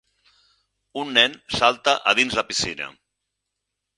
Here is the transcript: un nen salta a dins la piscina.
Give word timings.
un 1.01 1.11
nen 1.17 1.35
salta 1.57 1.95
a 2.11 2.15
dins 2.21 2.39
la 2.39 2.47
piscina. 2.49 2.91